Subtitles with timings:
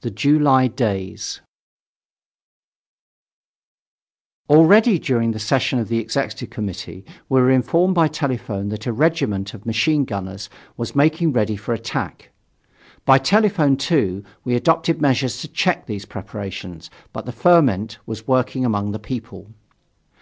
[0.00, 1.42] THE JULY DAYS
[4.48, 8.92] Already during the session of the Executive Committee we were informed by telephone that a
[8.94, 12.30] regiment of machine gunners was making ready for attack.
[13.04, 18.64] By telephone, too, we adopted measures to check these preparations, but the ferment was working
[18.64, 19.52] among the people.